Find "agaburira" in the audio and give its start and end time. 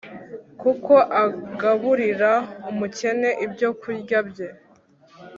1.23-2.31